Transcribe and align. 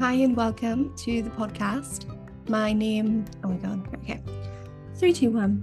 Hi, 0.00 0.14
and 0.14 0.34
welcome 0.34 0.96
to 0.96 1.20
the 1.20 1.28
podcast. 1.28 2.06
My 2.48 2.72
name, 2.72 3.26
oh 3.44 3.48
my 3.48 3.56
God, 3.58 3.86
okay. 3.96 4.22
Three, 4.94 5.12
two, 5.12 5.28
one. 5.28 5.62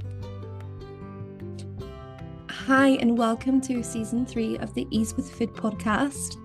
Hi, 2.48 2.90
and 2.90 3.18
welcome 3.18 3.60
to 3.62 3.82
season 3.82 4.28
three 4.28 4.56
of 4.60 4.76
the 4.76 4.86
Ease 4.92 5.16
with 5.16 5.34
Food 5.34 5.56
podcast. 5.56 6.36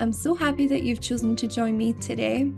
I'm 0.00 0.10
so 0.10 0.34
happy 0.34 0.66
that 0.68 0.84
you've 0.84 1.02
chosen 1.02 1.36
to 1.36 1.46
join 1.46 1.76
me 1.76 1.92
today. 1.92 2.50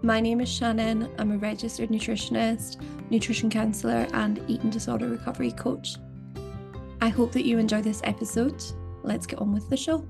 My 0.00 0.20
name 0.20 0.40
is 0.40 0.48
Shannon. 0.48 1.10
I'm 1.18 1.32
a 1.32 1.36
registered 1.36 1.90
nutritionist, 1.90 2.82
nutrition 3.10 3.50
counselor, 3.50 4.06
and 4.14 4.42
eating 4.48 4.70
disorder 4.70 5.10
recovery 5.10 5.52
coach. 5.52 5.96
I 7.02 7.10
hope 7.10 7.32
that 7.32 7.44
you 7.44 7.58
enjoy 7.58 7.82
this 7.82 8.00
episode. 8.04 8.64
Let's 9.02 9.26
get 9.26 9.38
on 9.38 9.52
with 9.52 9.68
the 9.68 9.76
show. 9.76 10.08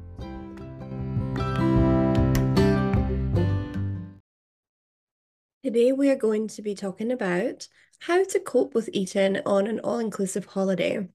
Today, 5.63 5.93
we 5.93 6.11
are 6.11 6.17
going 6.17 6.49
to 6.49 6.63
be 6.63 6.75
talking 6.75 7.13
about 7.13 7.69
how 8.01 8.25
to 8.25 8.41
cope 8.41 8.75
with 8.75 8.91
eating 8.93 9.39
on 9.47 9.69
an 9.69 9.79
all 9.79 10.01
inclusive 10.01 10.45
holiday. 10.45 11.07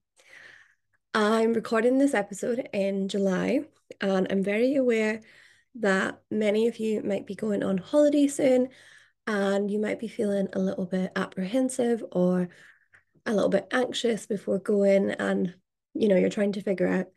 I'm 1.14 1.52
recording 1.52 1.98
this 1.98 2.14
episode 2.14 2.70
in 2.72 3.10
July, 3.10 3.66
and 4.00 4.26
I'm 4.32 4.42
very 4.42 4.78
aware 4.78 5.20
that 5.76 6.22
many 6.32 6.70
of 6.70 6.78
you 6.80 7.04
might 7.04 7.28
be 7.28 7.36
going 7.36 7.62
on 7.62 7.78
holiday 7.78 8.30
soon 8.30 8.70
and 9.28 9.70
you 9.70 9.80
might 9.80 10.00
be 10.00 10.08
feeling 10.08 10.48
a 10.54 10.60
little 10.60 10.86
bit 10.86 11.12
apprehensive 11.18 12.02
or 12.14 12.48
a 13.26 13.34
little 13.34 13.50
bit 13.50 13.68
anxious 13.72 14.28
before 14.28 14.60
going, 14.60 15.12
and 15.12 15.56
you 15.94 16.08
know, 16.08 16.16
you're 16.16 16.30
trying 16.30 16.54
to 16.54 16.62
figure 16.62 16.88
out 16.88 17.08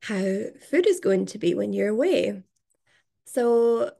how 0.00 0.22
food 0.70 0.86
is 0.86 1.00
going 1.00 1.26
to 1.26 1.36
be 1.36 1.52
when 1.52 1.74
you're 1.74 1.88
away. 1.88 2.42
So, 3.26 3.90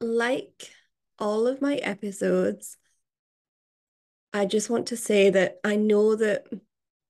like 0.00 0.72
all 1.18 1.46
of 1.46 1.62
my 1.62 1.76
episodes, 1.76 2.76
I 4.32 4.46
just 4.46 4.70
want 4.70 4.88
to 4.88 4.96
say 4.96 5.30
that 5.30 5.58
I 5.64 5.76
know 5.76 6.16
that 6.16 6.46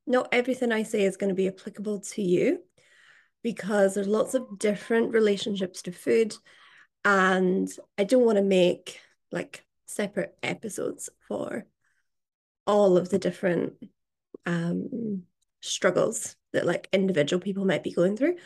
not 0.07 0.29
everything 0.33 0.73
I 0.73 0.83
say 0.83 1.03
is 1.03 1.17
going 1.17 1.31
to 1.31 1.35
be 1.35 1.49
applicable 1.49 2.01
to 2.01 2.23
you 2.23 2.61
because 3.43 3.95
there's 3.95 4.07
lots 4.07 4.35
of 4.35 4.59
different 4.59 5.13
relationships 5.13 5.83
to 5.83 5.93
food. 5.93 6.35
And 7.05 7.69
I 7.97 8.05
don't 8.05 8.25
want 8.25 8.39
to 8.39 8.45
make 8.45 9.01
like 9.33 9.65
separate 9.87 10.37
episodes 10.43 11.09
for 11.29 11.67
all 12.67 12.97
of 12.97 13.09
the 13.11 13.19
different 13.19 13.75
um, 14.47 15.23
struggles 15.61 16.37
that 16.53 16.67
like 16.67 16.89
individual 16.93 17.41
people 17.41 17.65
might 17.65 17.83
be 17.83 17.93
going 17.93 18.17
through. 18.17 18.37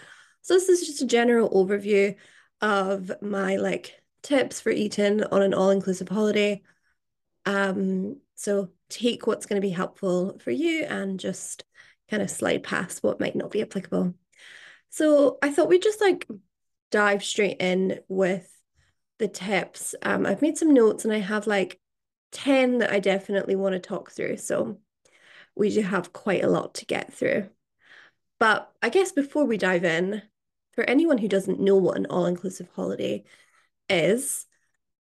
So 0.43 0.55
this 0.55 0.69
is 0.69 0.87
just 0.87 1.03
a 1.03 1.07
general 1.07 1.51
overview 1.51 2.17
of 2.61 3.13
my 3.21 3.57
like 3.57 4.01
tips 4.23 4.61
for 4.61 4.71
eating 4.71 5.23
on 5.25 5.43
an 5.43 5.55
all-inclusive 5.55 6.09
holiday. 6.09 6.63
Um, 7.47 8.21
so 8.35 8.71
take 8.89 9.27
what's 9.27 9.47
going 9.47 9.61
to 9.61 9.67
be 9.67 9.73
helpful 9.73 10.39
for 10.39 10.51
you 10.51 10.85
and 10.85 11.19
just 11.19 11.65
kind 12.11 12.23
of 12.23 12.31
slide 12.31 12.63
past 12.63 13.03
what 13.03 13.21
might 13.21 13.37
not 13.37 13.51
be 13.51 13.63
applicable. 13.63 14.15
So 14.91 15.39
I 15.43 15.51
thought 15.51 15.69
we'd 15.69 15.83
just 15.83 16.01
like 16.01 16.27
dive 16.91 17.23
straight 17.25 17.61
in 17.61 18.01
with 18.09 18.51
the 19.19 19.29
tips. 19.29 19.95
Um, 20.03 20.25
I've 20.27 20.43
made 20.43 20.57
some 20.57 20.73
notes 20.73 21.05
and 21.05 21.13
I 21.13 21.19
have 21.19 21.47
like 21.47 21.81
10 22.33 22.79
that 22.79 22.93
I 22.93 23.01
definitely 23.01 23.57
want 23.57 23.75
to 23.75 23.79
talk 23.79 24.11
through. 24.11 24.39
So 24.39 24.79
we 25.55 25.71
do 25.71 25.83
have 25.83 26.13
quite 26.13 26.45
a 26.45 26.49
lot 26.49 26.75
to 26.75 26.87
get 26.87 27.13
through. 27.13 27.49
But 28.39 28.71
I 28.81 28.89
guess 28.89 29.13
before 29.13 29.45
we 29.45 29.59
dive 29.59 29.85
in, 29.85 30.23
for 30.73 30.89
anyone 30.89 31.19
who 31.19 31.27
doesn't 31.27 31.59
know 31.59 31.75
what 31.75 31.97
an 31.97 32.07
all 32.07 32.27
inclusive 32.27 32.69
holiday 32.77 33.25
is. 33.89 34.47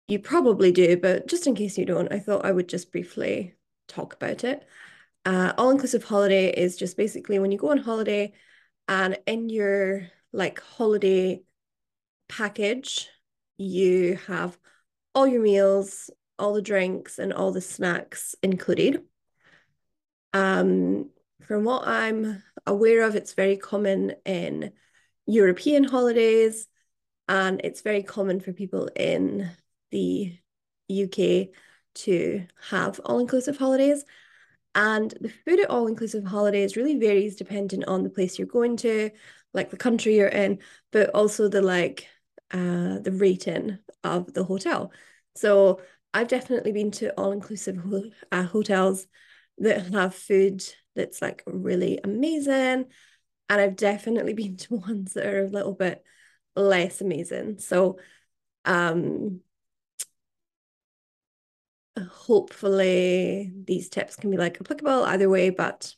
You 0.08 0.18
probably 0.18 0.72
do, 0.72 0.96
but 0.96 1.26
just 1.26 1.46
in 1.46 1.54
case 1.54 1.78
you 1.78 1.86
don't, 1.86 2.12
I 2.12 2.18
thought 2.18 2.44
I 2.44 2.52
would 2.52 2.68
just 2.68 2.92
briefly 2.92 3.54
talk 3.88 4.14
about 4.14 4.44
it. 4.44 4.66
Uh, 5.24 5.52
all 5.56 5.70
inclusive 5.70 6.04
holiday 6.04 6.50
is 6.50 6.76
just 6.76 6.96
basically 6.96 7.38
when 7.38 7.52
you 7.52 7.58
go 7.58 7.70
on 7.70 7.78
holiday 7.78 8.32
and 8.88 9.18
in 9.26 9.48
your 9.48 10.08
like 10.32 10.60
holiday 10.60 11.42
package, 12.28 13.08
you 13.56 14.18
have 14.26 14.58
all 15.14 15.26
your 15.26 15.42
meals, 15.42 16.10
all 16.38 16.54
the 16.54 16.62
drinks, 16.62 17.18
and 17.18 17.32
all 17.32 17.52
the 17.52 17.60
snacks 17.60 18.34
included. 18.42 19.02
Um, 20.32 21.10
from 21.46 21.64
what 21.64 21.86
I'm 21.86 22.42
aware 22.66 23.02
of, 23.02 23.14
it's 23.14 23.34
very 23.34 23.56
common 23.56 24.14
in 24.24 24.72
European 25.26 25.84
holidays 25.84 26.66
and 27.32 27.62
it's 27.64 27.80
very 27.80 28.02
common 28.02 28.40
for 28.40 28.52
people 28.52 28.90
in 28.94 29.50
the 29.90 30.38
UK 30.88 31.48
to 31.94 32.46
have 32.68 33.00
all 33.06 33.20
inclusive 33.20 33.56
holidays. 33.56 34.04
And 34.74 35.14
the 35.18 35.30
food 35.30 35.60
at 35.60 35.70
all 35.70 35.86
inclusive 35.86 36.24
holidays 36.26 36.76
really 36.76 36.98
varies 36.98 37.36
depending 37.36 37.84
on 37.84 38.02
the 38.02 38.10
place 38.10 38.38
you're 38.38 38.46
going 38.46 38.76
to, 38.78 39.10
like 39.54 39.70
the 39.70 39.78
country 39.78 40.14
you're 40.14 40.28
in, 40.28 40.58
but 40.90 41.08
also 41.14 41.48
the 41.48 41.62
like 41.62 42.06
uh 42.50 42.98
the 42.98 43.16
rating 43.18 43.78
of 44.04 44.34
the 44.34 44.44
hotel. 44.44 44.92
So 45.34 45.80
I've 46.12 46.28
definitely 46.28 46.72
been 46.72 46.90
to 46.92 47.18
all 47.18 47.32
inclusive 47.32 47.78
ho 47.78 48.02
uh, 48.30 48.42
hotels 48.42 49.06
that 49.56 49.90
have 49.94 50.14
food 50.14 50.62
that's 50.94 51.22
like 51.22 51.42
really 51.46 51.98
amazing. 52.04 52.84
And 53.48 53.60
I've 53.60 53.76
definitely 53.76 54.34
been 54.42 54.58
to 54.58 54.76
ones 54.76 55.14
that 55.14 55.24
are 55.24 55.44
a 55.46 55.48
little 55.48 55.72
bit 55.72 56.04
less 56.56 57.00
amazing. 57.00 57.58
So 57.58 57.98
um 58.64 59.40
hopefully 62.08 63.52
these 63.66 63.88
tips 63.88 64.16
can 64.16 64.30
be 64.30 64.36
like 64.36 64.60
applicable 64.60 65.04
either 65.04 65.28
way, 65.28 65.50
but 65.50 65.94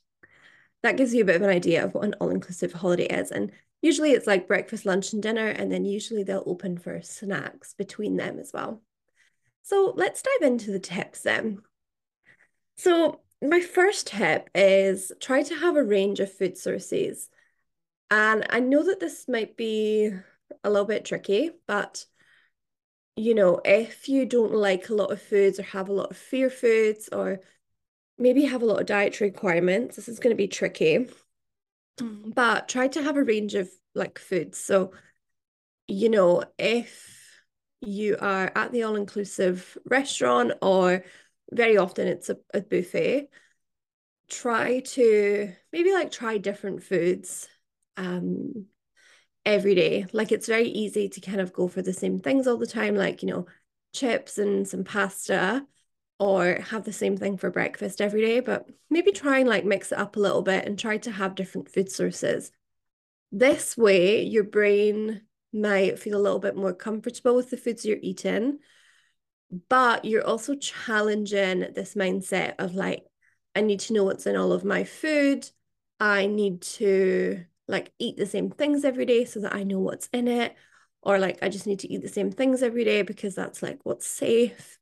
that 0.82 0.96
gives 0.96 1.14
you 1.14 1.22
a 1.22 1.24
bit 1.24 1.36
of 1.36 1.42
an 1.42 1.50
idea 1.50 1.84
of 1.84 1.94
what 1.94 2.04
an 2.04 2.14
all-inclusive 2.20 2.72
holiday 2.72 3.06
is. 3.06 3.30
And 3.30 3.52
usually 3.80 4.10
it's 4.12 4.26
like 4.26 4.48
breakfast, 4.48 4.84
lunch, 4.84 5.12
and 5.12 5.22
dinner, 5.22 5.46
and 5.46 5.70
then 5.70 5.84
usually 5.84 6.24
they'll 6.24 6.42
open 6.46 6.78
for 6.78 7.00
snacks 7.00 7.74
between 7.74 8.16
them 8.16 8.38
as 8.38 8.50
well. 8.52 8.82
So 9.62 9.94
let's 9.96 10.22
dive 10.22 10.50
into 10.50 10.72
the 10.72 10.78
tips 10.78 11.22
then. 11.22 11.62
So 12.76 13.20
my 13.40 13.60
first 13.60 14.08
tip 14.08 14.50
is 14.54 15.12
try 15.20 15.42
to 15.42 15.54
have 15.54 15.76
a 15.76 15.84
range 15.84 16.20
of 16.20 16.32
food 16.32 16.58
sources. 16.58 17.28
And 18.10 18.46
I 18.50 18.60
know 18.60 18.82
that 18.84 19.00
this 19.00 19.26
might 19.28 19.56
be 19.56 20.10
a 20.64 20.70
little 20.70 20.86
bit 20.86 21.04
tricky, 21.04 21.50
but 21.66 22.04
you 23.16 23.34
know, 23.34 23.60
if 23.64 24.08
you 24.08 24.26
don't 24.26 24.52
like 24.52 24.88
a 24.88 24.94
lot 24.94 25.12
of 25.12 25.22
foods 25.22 25.60
or 25.60 25.62
have 25.62 25.88
a 25.88 25.92
lot 25.92 26.10
of 26.10 26.16
fear 26.16 26.50
foods 26.50 27.08
or 27.12 27.40
maybe 28.18 28.44
have 28.44 28.62
a 28.62 28.66
lot 28.66 28.80
of 28.80 28.86
dietary 28.86 29.30
requirements, 29.30 29.96
this 29.96 30.08
is 30.08 30.18
going 30.18 30.32
to 30.34 30.36
be 30.36 30.48
tricky. 30.48 31.06
But 31.98 32.68
try 32.68 32.88
to 32.88 33.02
have 33.02 33.16
a 33.16 33.22
range 33.22 33.54
of 33.54 33.70
like 33.94 34.18
foods. 34.18 34.58
So, 34.58 34.92
you 35.86 36.08
know, 36.08 36.42
if 36.58 37.40
you 37.80 38.16
are 38.20 38.50
at 38.54 38.72
the 38.72 38.82
all 38.82 38.96
inclusive 38.96 39.78
restaurant 39.84 40.52
or 40.60 41.04
very 41.52 41.76
often 41.76 42.08
it's 42.08 42.30
a, 42.30 42.38
a 42.52 42.62
buffet, 42.62 43.28
try 44.28 44.80
to 44.80 45.52
maybe 45.72 45.92
like 45.92 46.10
try 46.10 46.38
different 46.38 46.82
foods. 46.82 47.48
Um, 47.96 48.66
every 49.46 49.74
day. 49.74 50.06
Like 50.12 50.32
it's 50.32 50.46
very 50.46 50.68
easy 50.68 51.08
to 51.08 51.20
kind 51.20 51.40
of 51.40 51.52
go 51.52 51.68
for 51.68 51.82
the 51.82 51.92
same 51.92 52.18
things 52.18 52.46
all 52.46 52.56
the 52.56 52.66
time, 52.66 52.94
like, 52.96 53.22
you 53.22 53.28
know, 53.28 53.46
chips 53.92 54.38
and 54.38 54.66
some 54.66 54.84
pasta, 54.84 55.66
or 56.18 56.60
have 56.70 56.84
the 56.84 56.92
same 56.92 57.16
thing 57.16 57.36
for 57.36 57.50
breakfast 57.50 58.00
every 58.00 58.22
day. 58.22 58.40
But 58.40 58.68
maybe 58.90 59.12
try 59.12 59.38
and 59.38 59.48
like 59.48 59.64
mix 59.64 59.92
it 59.92 59.98
up 59.98 60.16
a 60.16 60.20
little 60.20 60.42
bit 60.42 60.66
and 60.66 60.78
try 60.78 60.98
to 60.98 61.10
have 61.10 61.34
different 61.34 61.70
food 61.70 61.90
sources. 61.90 62.50
This 63.32 63.76
way, 63.76 64.22
your 64.22 64.44
brain 64.44 65.22
might 65.52 65.98
feel 65.98 66.16
a 66.16 66.22
little 66.22 66.38
bit 66.38 66.56
more 66.56 66.72
comfortable 66.72 67.34
with 67.34 67.50
the 67.50 67.56
foods 67.56 67.84
you're 67.84 67.98
eating, 68.00 68.58
but 69.68 70.04
you're 70.04 70.26
also 70.26 70.54
challenging 70.54 71.60
this 71.74 71.94
mindset 71.94 72.54
of 72.58 72.74
like, 72.74 73.04
I 73.54 73.60
need 73.60 73.80
to 73.80 73.92
know 73.92 74.04
what's 74.04 74.26
in 74.26 74.36
all 74.36 74.52
of 74.52 74.64
my 74.64 74.84
food. 74.84 75.48
I 76.00 76.26
need 76.26 76.62
to 76.62 77.44
like 77.68 77.92
eat 77.98 78.16
the 78.16 78.26
same 78.26 78.50
things 78.50 78.84
every 78.84 79.06
day 79.06 79.24
so 79.24 79.40
that 79.40 79.54
I 79.54 79.62
know 79.62 79.78
what's 79.78 80.08
in 80.12 80.28
it 80.28 80.54
or 81.02 81.18
like 81.18 81.38
I 81.42 81.48
just 81.48 81.66
need 81.66 81.80
to 81.80 81.92
eat 81.92 82.02
the 82.02 82.08
same 82.08 82.30
things 82.30 82.62
every 82.62 82.84
day 82.84 83.02
because 83.02 83.34
that's 83.34 83.62
like 83.62 83.78
what's 83.84 84.06
safe. 84.06 84.78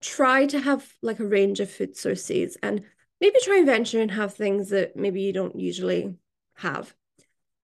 Try 0.00 0.46
to 0.46 0.58
have 0.58 0.94
like 1.02 1.20
a 1.20 1.26
range 1.26 1.60
of 1.60 1.70
food 1.70 1.96
sources 1.96 2.56
and 2.62 2.82
maybe 3.20 3.36
try 3.42 3.58
and 3.58 3.66
venture 3.66 4.00
and 4.00 4.10
have 4.10 4.34
things 4.34 4.70
that 4.70 4.96
maybe 4.96 5.20
you 5.20 5.32
don't 5.32 5.58
usually 5.58 6.14
have. 6.56 6.94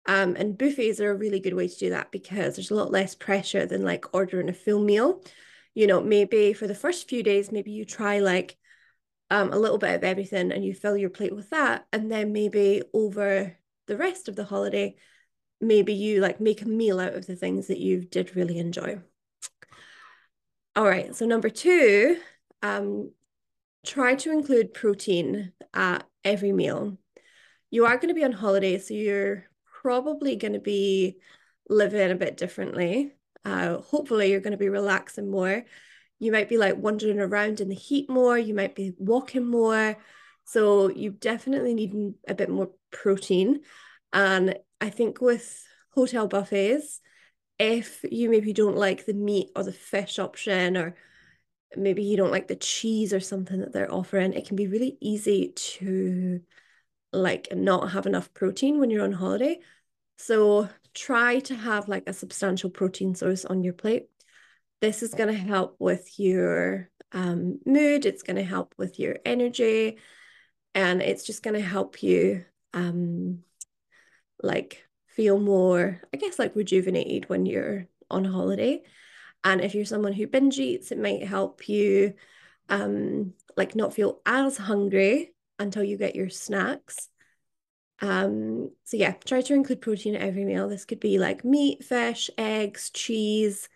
Um, 0.05 0.35
and 0.35 0.57
buffets 0.57 0.99
are 0.99 1.11
a 1.11 1.15
really 1.15 1.39
good 1.39 1.53
way 1.53 1.67
to 1.67 1.77
do 1.77 1.89
that 1.91 2.11
because 2.11 2.55
there's 2.55 2.71
a 2.71 2.75
lot 2.75 2.91
less 2.91 3.15
pressure 3.15 3.65
than 3.65 3.83
like 3.83 4.13
ordering 4.13 4.49
a 4.49 4.53
full 4.53 4.83
meal. 4.83 5.21
You 5.75 5.87
know, 5.87 6.01
maybe 6.01 6.53
for 6.53 6.67
the 6.67 6.75
first 6.75 7.09
few 7.09 7.23
days, 7.23 7.51
maybe 7.51 7.71
you 7.71 7.85
try 7.85 8.19
like 8.19 8.57
um, 9.29 9.51
a 9.51 9.57
little 9.57 9.77
bit 9.77 9.95
of 9.95 10.03
everything 10.03 10.51
and 10.51 10.63
you 10.63 10.73
fill 10.73 10.97
your 10.97 11.09
plate 11.09 11.35
with 11.35 11.49
that. 11.51 11.85
And 11.93 12.11
then 12.11 12.33
maybe 12.33 12.83
over 12.93 13.57
the 13.87 13.97
rest 13.97 14.27
of 14.27 14.35
the 14.35 14.45
holiday, 14.45 14.95
maybe 15.59 15.93
you 15.93 16.21
like 16.21 16.39
make 16.39 16.61
a 16.61 16.67
meal 16.67 16.99
out 16.99 17.13
of 17.13 17.25
the 17.25 17.35
things 17.35 17.67
that 17.67 17.79
you 17.79 18.03
did 18.03 18.35
really 18.35 18.59
enjoy. 18.59 18.99
All 20.75 20.85
right, 20.85 21.15
so 21.15 21.25
number 21.25 21.49
two, 21.49 22.17
um, 22.61 23.11
try 23.85 24.15
to 24.15 24.31
include 24.31 24.73
protein 24.73 25.51
at 25.73 26.07
every 26.23 26.51
meal. 26.51 26.97
You 27.69 27.85
are 27.85 27.97
going 27.97 28.07
to 28.07 28.15
be 28.15 28.23
on 28.23 28.31
holiday, 28.31 28.79
so 28.79 28.93
you're 28.93 29.45
probably 29.65 30.35
going 30.35 30.53
to 30.53 30.59
be 30.59 31.17
living 31.69 32.11
a 32.11 32.15
bit 32.15 32.37
differently. 32.37 33.13
Uh, 33.45 33.79
hopefully, 33.79 34.31
you're 34.31 34.39
going 34.39 34.51
to 34.51 34.57
be 34.57 34.69
relaxing 34.69 35.29
more. 35.29 35.63
You 36.19 36.31
might 36.31 36.49
be 36.49 36.57
like 36.57 36.77
wandering 36.77 37.19
around 37.19 37.59
in 37.59 37.69
the 37.69 37.75
heat 37.75 38.09
more. 38.09 38.37
You 38.37 38.53
might 38.53 38.75
be 38.75 38.93
walking 38.97 39.45
more. 39.45 39.97
So 40.45 40.89
you 40.89 41.11
definitely 41.11 41.73
need 41.73 42.13
a 42.27 42.35
bit 42.35 42.49
more 42.49 42.71
protein. 42.91 43.61
And 44.11 44.57
I 44.81 44.89
think 44.89 45.21
with 45.21 45.65
hotel 45.91 46.27
buffets, 46.27 46.99
if 47.59 48.03
you 48.09 48.29
maybe 48.29 48.53
don't 48.53 48.77
like 48.77 49.05
the 49.05 49.13
meat 49.13 49.49
or 49.55 49.63
the 49.63 49.71
fish 49.71 50.19
option, 50.19 50.75
or 50.75 50.95
maybe 51.75 52.03
you 52.03 52.17
don't 52.17 52.31
like 52.31 52.47
the 52.47 52.55
cheese 52.55 53.13
or 53.13 53.19
something 53.19 53.59
that 53.59 53.73
they're 53.73 53.93
offering, 53.93 54.33
it 54.33 54.47
can 54.47 54.55
be 54.55 54.67
really 54.67 54.97
easy 55.01 55.53
to 55.55 56.41
like 57.11 57.47
not 57.55 57.91
have 57.91 58.05
enough 58.05 58.33
protein 58.33 58.79
when 58.79 58.89
you're 58.89 59.03
on 59.03 59.13
holiday. 59.13 59.59
So 60.17 60.69
try 60.93 61.39
to 61.39 61.55
have 61.55 61.87
like 61.87 62.03
a 62.07 62.13
substantial 62.13 62.69
protein 62.69 63.15
source 63.15 63.45
on 63.45 63.63
your 63.63 63.73
plate. 63.73 64.07
This 64.81 65.03
is 65.03 65.13
going 65.13 65.29
to 65.29 65.39
help 65.39 65.75
with 65.79 66.19
your 66.19 66.89
um, 67.11 67.59
mood, 67.65 68.05
it's 68.05 68.23
going 68.23 68.35
to 68.37 68.43
help 68.43 68.73
with 68.77 68.99
your 68.99 69.17
energy, 69.23 69.97
and 70.75 71.01
it's 71.01 71.23
just 71.23 71.43
going 71.43 71.55
to 71.55 71.67
help 71.67 72.01
you 72.01 72.45
um, 72.73 73.43
like 74.41 74.85
feel 75.07 75.39
more, 75.39 76.01
I 76.13 76.17
guess, 76.17 76.39
like 76.39 76.55
rejuvenated 76.55 77.29
when 77.29 77.45
you're 77.45 77.87
on 78.09 78.25
holiday. 78.25 78.83
And 79.43 79.61
if 79.61 79.75
you're 79.75 79.85
someone 79.85 80.13
who 80.13 80.27
binge 80.27 80.59
eats, 80.59 80.91
it 80.91 80.99
might 80.99 81.27
help 81.27 81.67
you 81.67 82.13
um, 82.69 83.33
like 83.55 83.75
not 83.75 83.93
feel 83.93 84.21
as 84.25 84.57
hungry 84.57 85.33
until 85.59 85.83
you 85.83 85.97
get 85.97 86.15
your 86.15 86.29
snacks. 86.29 87.09
Um, 88.01 88.71
so 88.83 88.97
yeah, 88.97 89.13
try 89.25 89.41
to 89.41 89.53
include 89.53 89.81
protein 89.81 90.15
at 90.15 90.21
every 90.21 90.45
meal. 90.45 90.67
This 90.67 90.85
could 90.85 90.99
be 90.99 91.19
like 91.19 91.45
meat, 91.45 91.83
fish, 91.83 92.29
eggs, 92.37 92.89
cheese. 92.89 93.69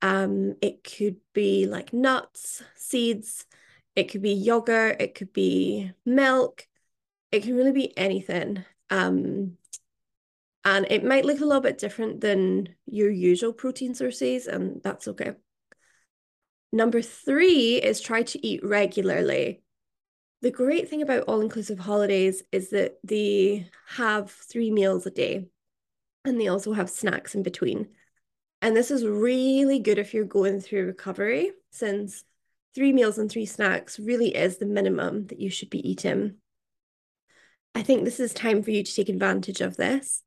Um, 0.00 0.54
it 0.62 0.84
could 0.84 1.16
be 1.32 1.66
like 1.66 1.92
nuts, 1.92 2.62
seeds. 2.76 3.46
It 3.94 4.10
could 4.10 4.22
be 4.22 4.32
yogurt. 4.32 5.00
It 5.00 5.14
could 5.14 5.32
be 5.32 5.92
milk. 6.04 6.66
It 7.30 7.42
can 7.42 7.56
really 7.56 7.72
be 7.72 7.96
anything. 7.96 8.64
Um, 8.90 9.56
and 10.64 10.86
it 10.90 11.04
might 11.04 11.24
look 11.24 11.40
a 11.40 11.44
little 11.44 11.62
bit 11.62 11.78
different 11.78 12.20
than 12.20 12.68
your 12.86 13.10
usual 13.10 13.52
protein 13.52 13.94
sources, 13.94 14.46
and 14.46 14.80
that's 14.82 15.08
okay. 15.08 15.32
Number 16.72 17.02
three 17.02 17.76
is 17.76 18.00
try 18.00 18.22
to 18.22 18.46
eat 18.46 18.64
regularly. 18.64 19.62
The 20.40 20.50
great 20.50 20.88
thing 20.88 21.02
about 21.02 21.24
all 21.24 21.40
inclusive 21.40 21.78
holidays 21.78 22.42
is 22.50 22.70
that 22.70 22.98
they 23.04 23.68
have 23.88 24.30
three 24.30 24.70
meals 24.70 25.06
a 25.06 25.10
day 25.10 25.46
and 26.24 26.40
they 26.40 26.48
also 26.48 26.72
have 26.72 26.90
snacks 26.90 27.34
in 27.34 27.42
between. 27.42 27.88
And 28.60 28.76
this 28.76 28.90
is 28.90 29.04
really 29.04 29.80
good 29.80 29.98
if 29.98 30.14
you're 30.14 30.24
going 30.24 30.60
through 30.60 30.86
recovery, 30.86 31.52
since 31.70 32.24
three 32.74 32.92
meals 32.92 33.18
and 33.18 33.30
three 33.30 33.46
snacks 33.46 33.98
really 33.98 34.34
is 34.34 34.58
the 34.58 34.66
minimum 34.66 35.26
that 35.26 35.40
you 35.40 35.50
should 35.50 35.70
be 35.70 35.88
eating. 35.88 36.36
I 37.74 37.82
think 37.82 38.04
this 38.04 38.20
is 38.20 38.34
time 38.34 38.62
for 38.62 38.70
you 38.70 38.82
to 38.82 38.94
take 38.94 39.08
advantage 39.08 39.60
of 39.60 39.76
this. 39.76 40.22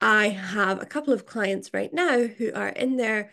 I 0.00 0.28
have 0.28 0.80
a 0.80 0.86
couple 0.86 1.12
of 1.12 1.26
clients 1.26 1.72
right 1.72 1.92
now 1.92 2.22
who 2.22 2.52
are 2.54 2.68
in 2.68 2.96
their 2.96 3.30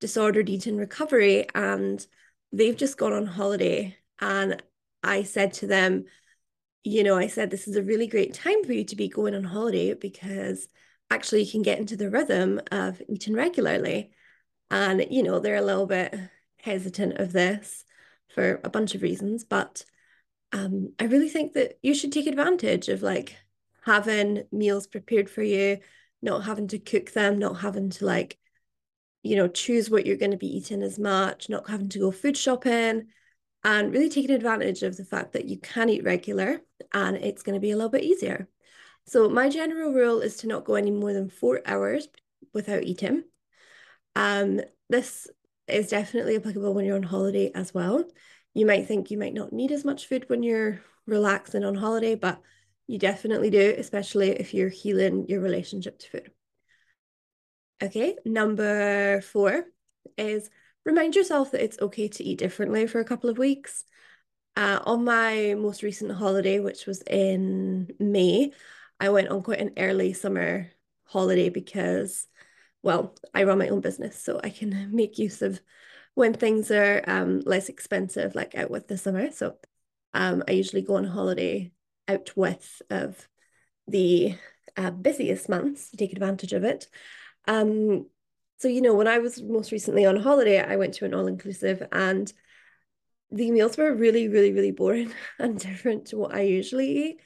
disordered 0.00 0.48
eating 0.48 0.76
recovery 0.76 1.46
and 1.54 2.04
they've 2.52 2.76
just 2.76 2.98
gone 2.98 3.12
on 3.12 3.26
holiday. 3.26 3.96
And 4.20 4.62
I 5.02 5.22
said 5.24 5.52
to 5.54 5.66
them, 5.66 6.04
you 6.84 7.02
know, 7.02 7.16
I 7.16 7.28
said, 7.28 7.50
this 7.50 7.66
is 7.66 7.76
a 7.76 7.82
really 7.82 8.06
great 8.06 8.34
time 8.34 8.62
for 8.64 8.72
you 8.72 8.84
to 8.84 8.96
be 8.96 9.08
going 9.08 9.34
on 9.34 9.44
holiday 9.44 9.94
because 9.94 10.68
actually 11.10 11.42
you 11.42 11.50
can 11.50 11.62
get 11.62 11.78
into 11.78 11.96
the 11.96 12.10
rhythm 12.10 12.60
of 12.70 13.00
eating 13.08 13.34
regularly. 13.34 14.10
And, 14.70 15.06
you 15.10 15.22
know, 15.22 15.40
they're 15.40 15.56
a 15.56 15.62
little 15.62 15.86
bit 15.86 16.14
hesitant 16.58 17.18
of 17.18 17.32
this 17.32 17.84
for 18.34 18.60
a 18.64 18.70
bunch 18.70 18.94
of 18.94 19.02
reasons, 19.02 19.44
but 19.44 19.84
um, 20.52 20.92
I 20.98 21.04
really 21.04 21.28
think 21.28 21.54
that 21.54 21.78
you 21.82 21.94
should 21.94 22.12
take 22.12 22.26
advantage 22.26 22.88
of 22.88 23.02
like 23.02 23.36
having 23.84 24.44
meals 24.52 24.86
prepared 24.86 25.30
for 25.30 25.42
you, 25.42 25.78
not 26.22 26.44
having 26.44 26.68
to 26.68 26.78
cook 26.78 27.12
them, 27.12 27.38
not 27.38 27.60
having 27.60 27.90
to 27.90 28.06
like, 28.06 28.38
you 29.22 29.36
know, 29.36 29.48
choose 29.48 29.90
what 29.90 30.06
you're 30.06 30.16
going 30.16 30.30
to 30.30 30.36
be 30.36 30.56
eating 30.56 30.82
as 30.82 30.98
much, 30.98 31.48
not 31.48 31.68
having 31.68 31.88
to 31.90 31.98
go 31.98 32.10
food 32.10 32.36
shopping, 32.36 33.06
and 33.62 33.92
really 33.92 34.08
taking 34.08 34.30
advantage 34.30 34.82
of 34.82 34.96
the 34.96 35.04
fact 35.04 35.32
that 35.32 35.46
you 35.46 35.58
can 35.58 35.88
eat 35.88 36.04
regular 36.04 36.60
and 36.92 37.16
it's 37.16 37.42
going 37.42 37.54
to 37.54 37.60
be 37.60 37.70
a 37.70 37.76
little 37.76 37.90
bit 37.90 38.04
easier. 38.04 38.48
So, 39.06 39.28
my 39.28 39.48
general 39.48 39.92
rule 39.92 40.20
is 40.20 40.36
to 40.38 40.46
not 40.46 40.64
go 40.64 40.74
any 40.74 40.90
more 40.90 41.12
than 41.12 41.28
four 41.28 41.60
hours 41.66 42.08
without 42.52 42.84
eating. 42.84 43.24
Um, 44.16 44.60
this 44.88 45.28
is 45.68 45.88
definitely 45.88 46.36
applicable 46.36 46.74
when 46.74 46.84
you're 46.84 46.96
on 46.96 47.02
holiday 47.02 47.50
as 47.54 47.72
well. 47.72 48.04
You 48.52 48.66
might 48.66 48.86
think 48.86 49.10
you 49.10 49.18
might 49.18 49.34
not 49.34 49.52
need 49.52 49.72
as 49.72 49.84
much 49.84 50.06
food 50.06 50.28
when 50.28 50.42
you're 50.42 50.80
relaxing 51.06 51.64
on 51.64 51.74
holiday, 51.74 52.14
but 52.14 52.40
you 52.86 52.98
definitely 52.98 53.50
do, 53.50 53.74
especially 53.78 54.30
if 54.30 54.54
you're 54.54 54.68
healing 54.68 55.26
your 55.28 55.40
relationship 55.40 55.98
to 56.00 56.10
food. 56.10 56.30
Okay, 57.82 58.16
number 58.24 59.20
four 59.22 59.64
is 60.16 60.48
remind 60.84 61.16
yourself 61.16 61.50
that 61.50 61.64
it's 61.64 61.80
okay 61.80 62.08
to 62.08 62.24
eat 62.24 62.38
differently 62.38 62.86
for 62.86 63.00
a 63.00 63.04
couple 63.04 63.30
of 63.30 63.38
weeks. 63.38 63.84
Uh, 64.56 64.78
on 64.84 65.04
my 65.04 65.54
most 65.58 65.82
recent 65.82 66.12
holiday, 66.12 66.60
which 66.60 66.86
was 66.86 67.02
in 67.02 67.88
May, 67.98 68.52
I 69.00 69.08
went 69.08 69.28
on 69.28 69.42
quite 69.42 69.60
an 69.60 69.72
early 69.76 70.12
summer 70.12 70.70
holiday 71.04 71.48
because, 71.48 72.28
well, 72.84 73.16
I 73.34 73.44
run 73.44 73.58
my 73.58 73.68
own 73.68 73.80
business, 73.80 74.22
so 74.22 74.40
I 74.44 74.50
can 74.50 74.90
make 74.94 75.18
use 75.18 75.42
of 75.42 75.60
when 76.14 76.34
things 76.34 76.70
are 76.70 77.02
um, 77.06 77.40
less 77.40 77.68
expensive, 77.68 78.34
like 78.34 78.54
out 78.54 78.70
with 78.70 78.86
the 78.86 78.96
summer. 78.96 79.32
So 79.32 79.56
um, 80.12 80.44
I 80.46 80.52
usually 80.52 80.82
go 80.82 80.96
on 80.96 81.04
holiday 81.04 81.72
out 82.06 82.30
with 82.36 82.82
of 82.90 83.28
the 83.88 84.36
uh, 84.76 84.90
busiest 84.90 85.48
months 85.48 85.90
to 85.90 85.96
take 85.96 86.12
advantage 86.12 86.52
of 86.52 86.62
it. 86.62 86.88
Um, 87.48 88.06
so, 88.58 88.68
you 88.68 88.82
know, 88.82 88.94
when 88.94 89.08
I 89.08 89.18
was 89.18 89.42
most 89.42 89.72
recently 89.72 90.06
on 90.06 90.16
holiday, 90.16 90.62
I 90.62 90.76
went 90.76 90.94
to 90.94 91.04
an 91.04 91.14
all 91.14 91.26
inclusive 91.26 91.82
and 91.90 92.32
the 93.30 93.50
meals 93.50 93.76
were 93.76 93.94
really, 93.94 94.28
really, 94.28 94.52
really 94.52 94.70
boring 94.70 95.12
and 95.38 95.58
different 95.58 96.06
to 96.06 96.18
what 96.18 96.34
I 96.34 96.42
usually 96.42 97.08
eat. 97.08 97.20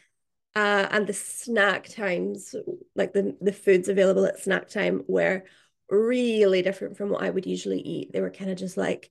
Uh, 0.58 0.88
and 0.90 1.06
the 1.06 1.12
snack 1.12 1.88
times, 1.88 2.52
like 2.96 3.12
the, 3.12 3.36
the 3.40 3.52
foods 3.52 3.88
available 3.88 4.24
at 4.26 4.40
snack 4.40 4.68
time, 4.68 5.04
were 5.06 5.44
really 5.88 6.62
different 6.62 6.96
from 6.96 7.10
what 7.10 7.22
I 7.22 7.30
would 7.30 7.46
usually 7.46 7.78
eat. 7.78 8.12
They 8.12 8.20
were 8.20 8.32
kind 8.32 8.50
of 8.50 8.58
just 8.58 8.76
like 8.76 9.08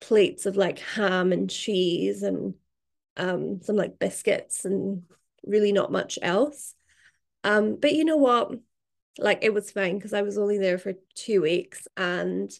plates 0.00 0.44
of 0.44 0.56
like 0.56 0.80
ham 0.80 1.30
and 1.30 1.48
cheese 1.48 2.24
and 2.24 2.54
um, 3.16 3.60
some 3.62 3.76
like 3.76 4.00
biscuits 4.00 4.64
and 4.64 5.04
really 5.46 5.70
not 5.70 5.92
much 5.92 6.18
else. 6.20 6.74
Um, 7.44 7.76
but 7.76 7.92
you 7.92 8.04
know 8.04 8.16
what? 8.16 8.50
Like 9.18 9.44
it 9.44 9.54
was 9.54 9.70
fine 9.70 9.98
because 9.98 10.12
I 10.12 10.22
was 10.22 10.36
only 10.36 10.58
there 10.58 10.78
for 10.78 10.94
two 11.14 11.42
weeks 11.42 11.86
and 11.96 12.50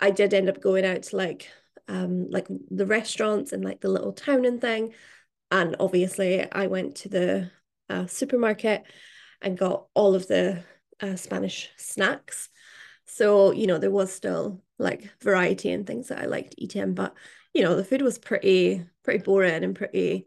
I 0.00 0.10
did 0.10 0.34
end 0.34 0.48
up 0.48 0.60
going 0.60 0.84
out 0.84 1.04
to 1.04 1.16
like 1.16 1.48
um 1.86 2.28
like 2.28 2.48
the 2.72 2.86
restaurants 2.86 3.52
and 3.52 3.64
like 3.64 3.80
the 3.80 3.88
little 3.88 4.12
town 4.12 4.44
and 4.46 4.60
thing. 4.60 4.94
And 5.50 5.76
obviously 5.78 6.50
I 6.50 6.66
went 6.66 6.96
to 6.96 7.08
the 7.08 7.50
uh, 7.88 8.06
supermarket 8.06 8.84
and 9.40 9.58
got 9.58 9.86
all 9.94 10.14
of 10.14 10.26
the 10.26 10.64
uh, 11.00 11.16
Spanish 11.16 11.70
snacks. 11.76 12.48
So, 13.04 13.52
you 13.52 13.66
know, 13.66 13.78
there 13.78 13.90
was 13.90 14.12
still 14.12 14.62
like 14.78 15.10
variety 15.22 15.70
and 15.70 15.86
things 15.86 16.08
that 16.08 16.20
I 16.20 16.26
liked 16.26 16.54
eating, 16.58 16.94
but 16.94 17.14
you 17.54 17.62
know, 17.62 17.74
the 17.74 17.84
food 17.84 18.02
was 18.02 18.18
pretty 18.18 18.84
pretty 19.02 19.22
boring 19.22 19.64
and 19.64 19.74
pretty 19.74 20.26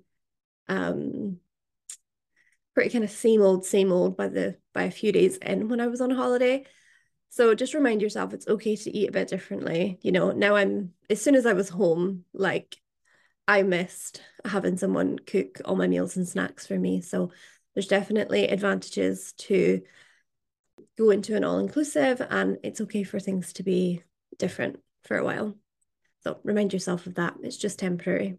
um 0.67 1.39
pretty 2.73 2.89
kind 2.89 3.03
of 3.03 3.11
same 3.11 3.41
old 3.41 3.65
same 3.65 3.91
old 3.91 4.15
by 4.15 4.27
the 4.27 4.55
by 4.73 4.83
a 4.83 4.91
few 4.91 5.11
days 5.11 5.37
in 5.37 5.67
when 5.67 5.79
I 5.81 5.87
was 5.87 6.01
on 6.01 6.09
holiday. 6.09 6.65
So 7.29 7.53
just 7.53 7.75
remind 7.75 8.01
yourself 8.01 8.33
it's 8.33 8.47
okay 8.47 8.75
to 8.75 8.91
eat 8.91 9.09
a 9.09 9.11
bit 9.11 9.27
differently. 9.27 9.99
You 10.01 10.11
know, 10.11 10.31
now 10.31 10.55
I'm 10.55 10.93
as 11.09 11.21
soon 11.21 11.35
as 11.35 11.45
I 11.45 11.53
was 11.53 11.69
home, 11.69 12.25
like 12.33 12.77
I 13.49 13.63
missed 13.63 14.21
having 14.45 14.77
someone 14.77 15.17
cook 15.17 15.59
all 15.65 15.75
my 15.75 15.87
meals 15.87 16.15
and 16.15 16.27
snacks 16.27 16.67
for 16.67 16.77
me. 16.77 17.01
So 17.01 17.31
there's 17.73 17.87
definitely 17.87 18.47
advantages 18.47 19.33
to 19.39 19.81
go 20.99 21.09
into 21.09 21.35
an 21.35 21.43
all-inclusive 21.43 22.21
and 22.29 22.59
it's 22.61 22.79
okay 22.81 23.01
for 23.01 23.19
things 23.19 23.51
to 23.53 23.63
be 23.63 24.03
different 24.37 24.79
for 25.03 25.17
a 25.17 25.23
while. 25.23 25.55
So 26.23 26.37
remind 26.43 26.73
yourself 26.73 27.07
of 27.07 27.15
that. 27.15 27.37
It's 27.41 27.57
just 27.57 27.79
temporary. 27.79 28.37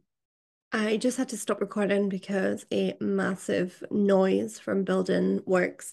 I 0.71 0.97
just 0.97 1.19
had 1.19 1.31
to 1.31 1.37
stop 1.37 1.61
recording 1.61 2.09
because 2.09 2.65
a 2.73 2.95
massive 3.01 3.83
noise 3.91 4.61
from 4.61 4.85
building 4.85 5.41
works 5.45 5.93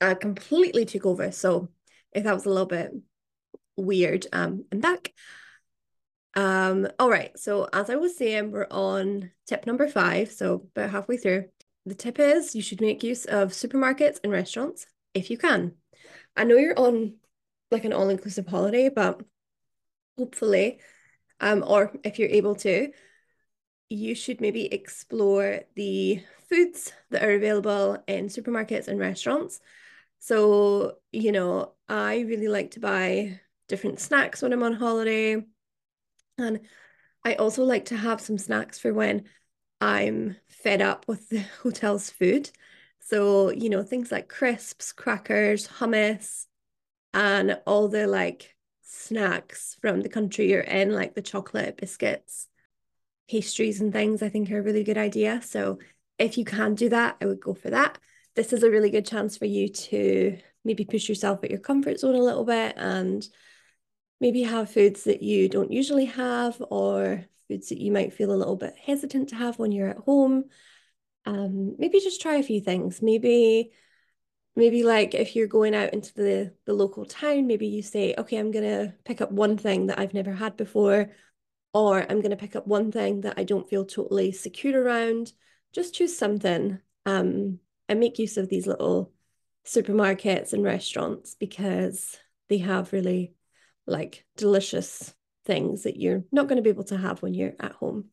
uh, 0.00 0.16
completely 0.16 0.84
took 0.84 1.06
over. 1.06 1.30
So 1.30 1.68
if 2.10 2.24
that 2.24 2.34
was 2.34 2.44
a 2.44 2.50
little 2.50 2.66
bit 2.66 2.90
weird, 3.76 4.26
um, 4.32 4.64
I'm 4.72 4.80
back. 4.80 5.12
Um, 6.36 6.86
all 6.98 7.10
right. 7.10 7.36
So 7.38 7.66
as 7.72 7.88
I 7.88 7.96
was 7.96 8.16
saying, 8.16 8.50
we're 8.50 8.68
on 8.70 9.30
tip 9.46 9.66
number 9.66 9.88
five, 9.88 10.30
so 10.30 10.66
about 10.76 10.90
halfway 10.90 11.16
through. 11.16 11.46
The 11.86 11.94
tip 11.94 12.18
is 12.18 12.54
you 12.54 12.62
should 12.62 12.80
make 12.80 13.02
use 13.02 13.24
of 13.24 13.52
supermarkets 13.52 14.18
and 14.22 14.32
restaurants 14.32 14.86
if 15.14 15.30
you 15.30 15.38
can. 15.38 15.72
I 16.36 16.44
know 16.44 16.56
you're 16.56 16.78
on 16.78 17.14
like 17.70 17.84
an 17.84 17.92
all-inclusive 17.92 18.46
holiday, 18.46 18.90
but 18.90 19.22
hopefully, 20.18 20.80
um, 21.40 21.64
or 21.66 21.92
if 22.04 22.18
you're 22.18 22.28
able 22.28 22.54
to, 22.56 22.90
you 23.88 24.14
should 24.14 24.40
maybe 24.40 24.66
explore 24.66 25.60
the 25.74 26.22
foods 26.50 26.92
that 27.10 27.22
are 27.22 27.34
available 27.34 28.02
in 28.06 28.26
supermarkets 28.26 28.88
and 28.88 28.98
restaurants. 28.98 29.60
So, 30.18 30.98
you 31.12 31.32
know, 31.32 31.72
I 31.88 32.20
really 32.20 32.48
like 32.48 32.72
to 32.72 32.80
buy 32.80 33.40
different 33.68 34.00
snacks 34.00 34.42
when 34.42 34.52
I'm 34.52 34.62
on 34.62 34.74
holiday. 34.74 35.44
And 36.38 36.60
I 37.24 37.34
also 37.34 37.64
like 37.64 37.86
to 37.86 37.96
have 37.96 38.20
some 38.20 38.38
snacks 38.38 38.78
for 38.78 38.92
when 38.92 39.24
I'm 39.80 40.36
fed 40.48 40.80
up 40.82 41.06
with 41.08 41.28
the 41.28 41.40
hotel's 41.62 42.10
food. 42.10 42.50
So, 43.00 43.50
you 43.50 43.68
know, 43.68 43.82
things 43.82 44.10
like 44.10 44.28
crisps, 44.28 44.92
crackers, 44.92 45.68
hummus, 45.68 46.46
and 47.14 47.60
all 47.66 47.88
the 47.88 48.06
like 48.06 48.54
snacks 48.82 49.76
from 49.80 50.02
the 50.02 50.08
country 50.08 50.50
you're 50.50 50.60
in, 50.60 50.92
like 50.92 51.14
the 51.14 51.22
chocolate 51.22 51.76
biscuits, 51.76 52.48
pastries, 53.28 53.80
and 53.80 53.92
things, 53.92 54.22
I 54.22 54.28
think 54.28 54.50
are 54.50 54.58
a 54.58 54.62
really 54.62 54.84
good 54.84 54.98
idea. 54.98 55.40
So, 55.42 55.78
if 56.18 56.38
you 56.38 56.44
can 56.44 56.74
do 56.74 56.88
that, 56.88 57.16
I 57.20 57.26
would 57.26 57.40
go 57.40 57.54
for 57.54 57.70
that. 57.70 57.98
This 58.34 58.52
is 58.52 58.62
a 58.62 58.70
really 58.70 58.90
good 58.90 59.06
chance 59.06 59.36
for 59.36 59.44
you 59.44 59.68
to 59.68 60.38
maybe 60.64 60.84
push 60.84 61.08
yourself 61.08 61.44
at 61.44 61.50
your 61.50 61.60
comfort 61.60 62.00
zone 62.00 62.14
a 62.14 62.22
little 62.22 62.44
bit 62.44 62.74
and 62.76 63.26
maybe 64.20 64.42
have 64.42 64.70
foods 64.70 65.04
that 65.04 65.22
you 65.22 65.48
don't 65.48 65.72
usually 65.72 66.06
have 66.06 66.62
or 66.70 67.24
foods 67.48 67.68
that 67.68 67.80
you 67.80 67.92
might 67.92 68.12
feel 68.14 68.32
a 68.32 68.36
little 68.36 68.56
bit 68.56 68.74
hesitant 68.82 69.30
to 69.30 69.36
have 69.36 69.58
when 69.58 69.72
you're 69.72 69.88
at 69.88 69.98
home. 69.98 70.44
Um, 71.24 71.76
maybe 71.78 72.00
just 72.00 72.20
try 72.20 72.36
a 72.36 72.42
few 72.42 72.60
things. 72.60 73.02
Maybe 73.02 73.72
maybe 74.54 74.82
like 74.84 75.14
if 75.14 75.36
you're 75.36 75.46
going 75.46 75.74
out 75.74 75.92
into 75.92 76.14
the 76.14 76.54
the 76.64 76.72
local 76.74 77.04
town, 77.04 77.46
maybe 77.46 77.66
you 77.66 77.82
say, 77.82 78.14
okay, 78.16 78.38
I'm 78.38 78.50
gonna 78.50 78.94
pick 79.04 79.20
up 79.20 79.30
one 79.32 79.58
thing 79.58 79.86
that 79.86 79.98
I've 79.98 80.14
never 80.14 80.32
had 80.32 80.56
before, 80.56 81.10
or 81.74 82.00
I'm 82.10 82.22
gonna 82.22 82.36
pick 82.36 82.56
up 82.56 82.66
one 82.66 82.90
thing 82.92 83.22
that 83.22 83.34
I 83.38 83.44
don't 83.44 83.68
feel 83.68 83.84
totally 83.84 84.32
secure 84.32 84.82
around. 84.82 85.32
Just 85.72 85.94
choose 85.94 86.16
something 86.16 86.80
um, 87.04 87.60
and 87.88 88.00
make 88.00 88.18
use 88.18 88.36
of 88.36 88.48
these 88.48 88.66
little 88.66 89.12
supermarkets 89.66 90.52
and 90.52 90.62
restaurants 90.64 91.34
because 91.34 92.16
they 92.48 92.58
have 92.58 92.92
really 92.92 93.35
like 93.86 94.24
delicious 94.36 95.14
things 95.44 95.84
that 95.84 95.96
you're 95.96 96.24
not 96.32 96.48
going 96.48 96.56
to 96.56 96.62
be 96.62 96.70
able 96.70 96.84
to 96.84 96.96
have 96.96 97.22
when 97.22 97.34
you're 97.34 97.54
at 97.60 97.72
home. 97.72 98.06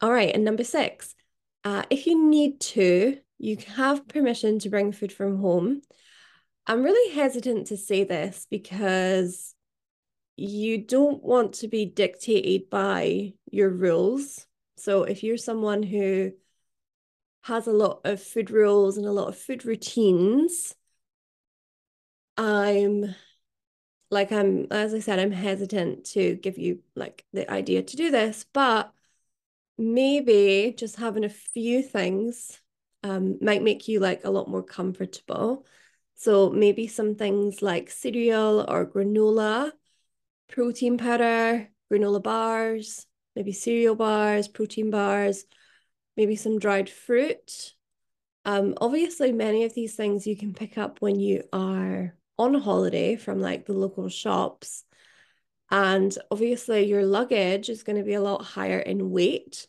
All 0.00 0.12
right, 0.12 0.34
and 0.34 0.44
number 0.44 0.64
six, 0.64 1.14
uh, 1.64 1.82
if 1.90 2.06
you 2.06 2.28
need 2.28 2.60
to, 2.60 3.18
you 3.38 3.56
have 3.74 4.08
permission 4.08 4.58
to 4.60 4.70
bring 4.70 4.92
food 4.92 5.12
from 5.12 5.38
home. 5.38 5.82
I'm 6.66 6.82
really 6.82 7.14
hesitant 7.14 7.68
to 7.68 7.76
say 7.76 8.04
this 8.04 8.46
because 8.50 9.54
you 10.36 10.78
don't 10.78 11.22
want 11.22 11.54
to 11.54 11.68
be 11.68 11.84
dictated 11.84 12.70
by 12.70 13.34
your 13.50 13.68
rules. 13.68 14.46
So 14.76 15.02
if 15.02 15.22
you're 15.22 15.36
someone 15.36 15.82
who 15.82 16.32
has 17.42 17.66
a 17.66 17.72
lot 17.72 18.02
of 18.04 18.22
food 18.22 18.50
rules 18.50 18.96
and 18.96 19.06
a 19.06 19.12
lot 19.12 19.28
of 19.28 19.36
food 19.36 19.64
routines, 19.64 20.74
I'm 22.36 23.14
like 24.10 24.32
I'm 24.32 24.66
as 24.70 24.94
I 24.94 24.98
said, 25.00 25.18
I'm 25.18 25.32
hesitant 25.32 26.04
to 26.12 26.34
give 26.36 26.58
you 26.58 26.80
like 26.96 27.24
the 27.32 27.50
idea 27.50 27.82
to 27.82 27.96
do 27.96 28.10
this, 28.10 28.44
but 28.52 28.92
maybe 29.78 30.74
just 30.76 30.96
having 30.96 31.24
a 31.24 31.28
few 31.28 31.82
things 31.82 32.60
um 33.02 33.38
might 33.40 33.62
make 33.62 33.88
you 33.88 34.00
like 34.00 34.24
a 34.24 34.30
lot 34.30 34.48
more 34.48 34.62
comfortable. 34.62 35.66
So 36.16 36.50
maybe 36.50 36.86
some 36.86 37.14
things 37.14 37.62
like 37.62 37.90
cereal 37.90 38.64
or 38.68 38.84
granola, 38.86 39.72
protein 40.48 40.98
powder, 40.98 41.70
granola 41.90 42.22
bars, 42.22 43.06
maybe 43.34 43.52
cereal 43.52 43.94
bars, 43.94 44.48
protein 44.48 44.90
bars, 44.90 45.44
maybe 46.16 46.36
some 46.36 46.58
dried 46.58 46.90
fruit. 46.90 47.74
Um, 48.44 48.74
obviously, 48.80 49.32
many 49.32 49.64
of 49.64 49.74
these 49.74 49.96
things 49.96 50.26
you 50.26 50.36
can 50.36 50.52
pick 50.54 50.76
up 50.78 51.00
when 51.00 51.18
you 51.18 51.44
are 51.52 52.14
on 52.40 52.54
holiday 52.54 53.16
from 53.16 53.38
like 53.38 53.66
the 53.66 53.74
local 53.74 54.08
shops. 54.08 54.84
And 55.70 56.16
obviously, 56.30 56.86
your 56.86 57.04
luggage 57.04 57.68
is 57.68 57.82
going 57.82 57.96
to 57.96 58.02
be 58.02 58.14
a 58.14 58.22
lot 58.22 58.42
higher 58.42 58.78
in 58.78 59.10
weight. 59.10 59.68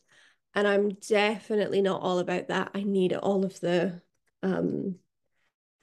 And 0.56 0.66
I'm 0.68 0.90
definitely 0.90 1.82
not 1.82 2.02
all 2.02 2.20
about 2.20 2.48
that. 2.48 2.72
I 2.74 2.84
need 2.84 3.14
all 3.14 3.46
of 3.46 3.60
the, 3.60 4.02
um, 4.42 4.96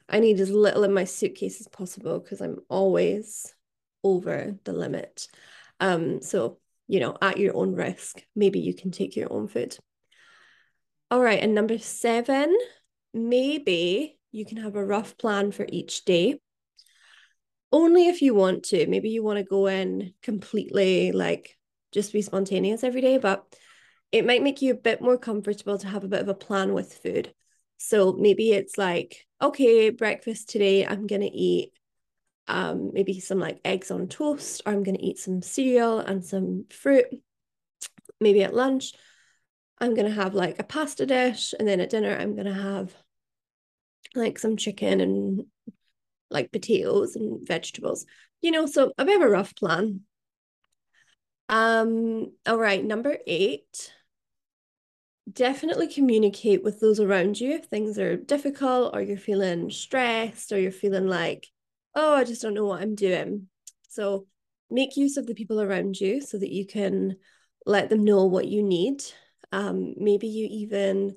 I 0.09 0.21
need 0.21 0.41
as 0.41 0.51
little 0.51 0.83
in 0.83 0.93
my 0.95 1.05
suitcase 1.05 1.61
as 1.61 1.69
possible 1.69 2.19
because 2.19 2.41
I'm 2.41 2.59
always 2.69 3.55
over 4.03 4.57
the 4.65 4.73
limit. 4.73 5.29
Um, 5.81 6.23
so, 6.23 6.59
you 6.87 7.01
know, 7.01 7.17
at 7.21 7.39
your 7.39 7.55
own 7.55 7.75
risk, 7.75 8.23
maybe 8.35 8.61
you 8.61 8.75
can 8.75 8.91
take 8.91 9.15
your 9.15 9.31
own 9.31 9.47
food. 9.47 9.77
All 11.11 11.21
right. 11.21 11.43
And 11.43 11.55
number 11.55 11.79
seven, 11.79 12.57
maybe 13.13 14.19
you 14.33 14.47
can 14.47 14.57
have 14.57 14.75
a 14.75 14.85
rough 14.85 15.19
plan 15.19 15.53
for 15.53 15.67
each 15.69 16.05
day 16.05 16.41
only 17.73 18.09
if 18.09 18.23
you 18.23 18.35
want 18.35 18.65
to. 18.65 18.87
Maybe 18.87 19.11
you 19.11 19.23
want 19.23 19.39
to 19.39 19.45
go 19.45 19.67
in 19.67 20.15
completely 20.23 21.13
like 21.13 21.57
just 21.93 22.13
be 22.13 22.23
spontaneous 22.23 22.85
every 22.85 23.01
day, 23.01 23.19
but 23.19 23.45
it 24.13 24.27
might 24.27 24.43
make 24.43 24.63
you 24.63 24.73
a 24.73 24.77
bit 24.77 25.01
more 25.01 25.19
comfortable 25.19 25.79
to 25.79 25.89
have 25.89 26.05
a 26.05 26.09
bit 26.09 26.21
of 26.21 26.29
a 26.29 26.35
plan 26.35 26.73
with 26.73 26.95
food. 26.95 27.33
So 27.77 28.13
maybe 28.13 28.53
it's 28.53 28.77
like, 28.79 29.27
okay, 29.41 29.91
breakfast 29.91 30.49
today, 30.49 30.87
I'm 30.87 31.07
going 31.07 31.21
to 31.21 31.31
eat 31.31 31.73
um, 32.49 32.91
maybe 32.93 33.21
some 33.21 33.39
like 33.39 33.61
eggs 33.65 33.91
on 33.91 34.09
toast, 34.09 34.63
or 34.65 34.73
I'm 34.73 34.83
going 34.83 34.97
to 34.97 35.05
eat 35.05 35.19
some 35.19 35.43
cereal 35.43 36.01
and 36.01 36.25
some 36.25 36.65
fruit. 36.71 37.07
Maybe 38.21 38.43
at 38.43 38.55
lunch, 38.55 38.95
I'm 39.79 39.95
going 39.95 40.09
to 40.09 40.15
have 40.15 40.35
like 40.35 40.59
a 40.59 40.65
pasta 40.65 41.07
dish. 41.07 41.55
And 41.59 41.69
then 41.69 41.81
at 41.81 41.91
dinner, 41.91 42.17
I'm 42.17 42.35
going 42.35 42.47
to 42.47 42.55
have 42.55 42.95
like 44.15 44.39
some 44.39 44.57
chicken 44.57 45.01
and 45.01 45.45
like 46.31 46.53
potatoes 46.53 47.17
and 47.17 47.47
vegetables, 47.47 48.07
you 48.41 48.51
know, 48.51 48.67
so 48.67 48.93
a 48.99 49.05
bit 49.05 49.17
of 49.17 49.23
a 49.23 49.31
rough 49.31 49.55
plan. 49.55 50.01
Um, 51.49 52.33
all 52.47 52.59
right, 52.59 52.85
number 52.85 53.17
eight, 53.27 53.93
definitely 55.33 55.89
communicate 55.89 56.63
with 56.63 56.81
those 56.81 57.01
around 57.01 57.41
you 57.41 57.53
if 57.53 57.67
things 57.67 57.99
are 57.99 58.17
difficult 58.17 58.95
or 58.95 59.01
you're 59.01 59.17
feeling 59.17 59.71
stressed 59.71 60.53
or 60.53 60.61
you're 60.61 60.73
feeling 60.73 61.07
like, 61.07 61.47
oh, 61.95 62.15
I 62.15 62.25
just 62.25 62.43
don't 62.43 62.55
know 62.55 62.67
what 62.67 62.83
I'm 62.83 62.95
doing. 62.95 63.49
So 63.89 64.27
make 64.71 64.97
use 64.97 65.17
of 65.17 65.27
the 65.27 65.35
people 65.35 65.61
around 65.61 66.01
you 66.01 66.21
so 66.21 66.39
that 66.39 66.53
you 66.53 66.67
can 66.67 67.17
let 67.65 67.89
them 67.89 68.05
know 68.05 68.27
what 68.27 68.47
you 68.47 68.63
need. 68.63 69.03
Um, 69.53 69.95
maybe 69.97 70.29
you 70.29 70.47
even 70.51 71.17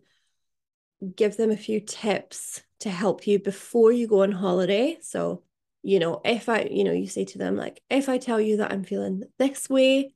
give 1.15 1.35
them 1.35 1.51
a 1.51 1.57
few 1.57 1.79
tips 1.79 2.61
to 2.81 2.89
help 2.89 3.27
you 3.27 3.39
before 3.39 3.91
you 3.91 4.07
go 4.07 4.23
on 4.23 4.31
holiday. 4.31 4.97
So, 5.01 5.43
you 5.83 5.99
know, 5.99 6.21
if 6.23 6.49
I, 6.49 6.67
you 6.69 6.83
know, 6.83 6.91
you 6.91 7.07
say 7.07 7.25
to 7.25 7.37
them, 7.37 7.55
like, 7.55 7.81
if 7.89 8.09
I 8.09 8.17
tell 8.17 8.39
you 8.39 8.57
that 8.57 8.71
I'm 8.71 8.83
feeling 8.83 9.23
this 9.39 9.69
way, 9.69 10.13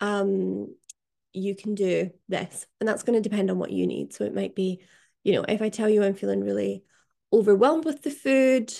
um, 0.00 0.74
you 1.32 1.54
can 1.54 1.74
do 1.74 2.10
this. 2.28 2.66
And 2.80 2.88
that's 2.88 3.02
going 3.02 3.20
to 3.20 3.28
depend 3.28 3.50
on 3.50 3.58
what 3.58 3.70
you 3.70 3.86
need. 3.86 4.12
So 4.12 4.24
it 4.24 4.34
might 4.34 4.54
be, 4.54 4.82
you 5.22 5.32
know, 5.32 5.44
if 5.48 5.62
I 5.62 5.68
tell 5.68 5.88
you 5.88 6.02
I'm 6.02 6.14
feeling 6.14 6.42
really 6.42 6.82
overwhelmed 7.32 7.84
with 7.84 8.02
the 8.02 8.10
food, 8.10 8.72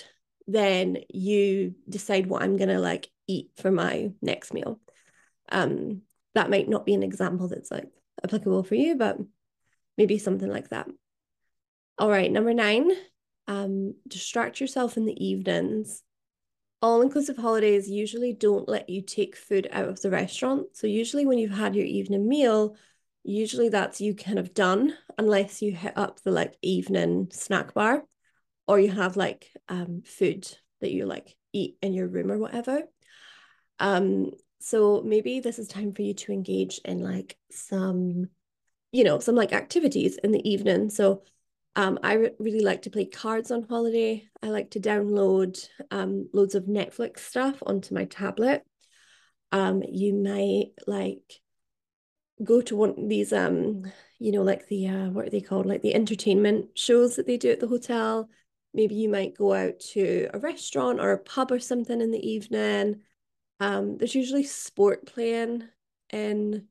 then 0.47 0.97
you 1.09 1.75
decide 1.87 2.27
what 2.27 2.41
I'm 2.41 2.57
going 2.57 2.69
to 2.69 2.79
like 2.79 3.09
eat 3.27 3.51
for 3.57 3.71
my 3.71 4.11
next 4.21 4.53
meal. 4.53 4.79
Um, 5.49 6.01
that 6.33 6.49
might 6.49 6.69
not 6.69 6.85
be 6.85 6.93
an 6.93 7.03
example 7.03 7.47
that's 7.47 7.71
like 7.71 7.89
applicable 8.23 8.63
for 8.63 8.75
you, 8.75 8.95
but 8.95 9.17
maybe 9.97 10.17
something 10.17 10.49
like 10.49 10.69
that. 10.69 10.87
All 11.99 12.09
right, 12.09 12.31
number 12.31 12.53
nine, 12.53 12.91
um, 13.47 13.95
distract 14.07 14.59
yourself 14.59 14.97
in 14.97 15.05
the 15.05 15.25
evenings. 15.25 16.03
All 16.81 17.01
inclusive 17.01 17.37
holidays 17.37 17.89
usually 17.89 18.33
don't 18.33 18.69
let 18.69 18.89
you 18.89 19.01
take 19.01 19.35
food 19.35 19.67
out 19.71 19.89
of 19.89 20.01
the 20.01 20.11
restaurant. 20.11 20.67
So, 20.73 20.87
usually, 20.87 21.25
when 21.25 21.39
you've 21.39 21.51
had 21.51 21.75
your 21.75 21.85
evening 21.85 22.27
meal, 22.27 22.75
usually 23.23 23.69
that's 23.69 23.99
you 23.99 24.15
kind 24.15 24.39
of 24.39 24.53
done, 24.53 24.93
unless 25.17 25.61
you 25.61 25.71
hit 25.71 25.97
up 25.97 26.21
the 26.21 26.31
like 26.31 26.55
evening 26.61 27.29
snack 27.31 27.73
bar 27.73 28.03
or 28.67 28.79
you 28.79 28.91
have 28.91 29.17
like 29.17 29.51
um, 29.69 30.03
food 30.05 30.47
that 30.81 30.91
you 30.91 31.05
like 31.05 31.35
eat 31.53 31.77
in 31.81 31.93
your 31.93 32.07
room 32.07 32.31
or 32.31 32.37
whatever. 32.37 32.83
Um, 33.79 34.31
so 34.59 35.01
maybe 35.03 35.39
this 35.39 35.59
is 35.59 35.67
time 35.67 35.93
for 35.93 36.01
you 36.01 36.13
to 36.15 36.31
engage 36.31 36.79
in 36.83 36.99
like 36.99 37.37
some, 37.51 38.29
you 38.91 39.03
know, 39.03 39.19
some 39.19 39.35
like 39.35 39.53
activities 39.53 40.17
in 40.17 40.31
the 40.31 40.49
evening. 40.49 40.89
So 40.89 41.23
um, 41.77 41.99
I 42.01 42.13
re 42.13 42.31
really 42.39 42.61
like 42.61 42.81
to 42.81 42.89
play 42.89 43.05
cards 43.05 43.51
on 43.51 43.61
holiday. 43.61 44.27
I 44.41 44.47
like 44.47 44.71
to 44.71 44.79
download 44.79 45.63
um, 45.91 46.27
loads 46.33 46.55
of 46.55 46.63
Netflix 46.63 47.19
stuff 47.19 47.61
onto 47.63 47.93
my 47.93 48.05
tablet. 48.05 48.63
Um, 49.51 49.83
you 49.87 50.15
might 50.15 50.71
like 50.87 51.39
go 52.43 52.61
to 52.61 52.75
one 52.75 52.89
of 52.89 53.07
these 53.07 53.31
um, 53.31 53.83
you 54.17 54.31
know, 54.31 54.41
like 54.41 54.67
the 54.67 54.87
uh 54.87 55.09
what 55.09 55.27
are 55.27 55.29
they 55.29 55.39
called? 55.39 55.67
Like 55.67 55.83
the 55.83 55.93
entertainment 55.93 56.77
shows 56.77 57.15
that 57.15 57.27
they 57.27 57.37
do 57.37 57.51
at 57.51 57.59
the 57.59 57.67
hotel. 57.67 58.27
Maybe 58.73 58.95
you 58.95 59.07
might 59.07 59.37
go 59.37 59.53
out 59.53 59.79
to 59.91 60.29
a 60.33 60.39
restaurant 60.39 60.99
or 60.99 61.11
a 61.11 61.19
pub 61.19 61.51
or 61.51 61.59
something 61.59 62.01
in 62.01 62.11
the 62.11 62.27
evening. 62.27 63.01
Um, 63.59 63.97
there's 63.97 64.15
usually 64.15 64.43
sport 64.43 65.05
playing 65.05 65.63
in 66.09 66.65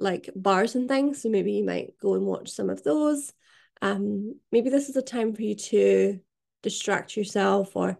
like 0.00 0.28
bars 0.34 0.74
and 0.74 0.88
things, 0.88 1.22
so 1.22 1.28
maybe 1.28 1.52
you 1.52 1.64
might 1.64 1.98
go 2.00 2.14
and 2.14 2.26
watch 2.26 2.50
some 2.50 2.68
of 2.68 2.82
those. 2.82 3.32
Um, 3.82 4.36
maybe 4.50 4.70
this 4.70 4.88
is 4.88 4.96
a 4.96 5.02
time 5.02 5.34
for 5.34 5.42
you 5.42 5.54
to 5.54 6.20
distract 6.62 7.16
yourself 7.16 7.76
or 7.76 7.98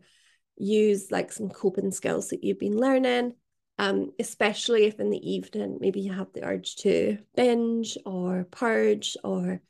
use 0.56 1.10
like 1.10 1.32
some 1.32 1.48
coping 1.48 1.90
skills 1.90 2.28
that 2.28 2.42
you've 2.42 2.58
been 2.58 2.76
learning. 2.76 3.34
Um, 3.80 4.10
especially 4.18 4.86
if 4.86 4.98
in 4.98 5.10
the 5.10 5.30
evening 5.30 5.78
maybe 5.80 6.00
you 6.00 6.12
have 6.12 6.32
the 6.32 6.44
urge 6.44 6.76
to 6.78 7.18
binge 7.36 7.96
or 8.04 8.44
purge 8.50 9.16
or 9.22 9.62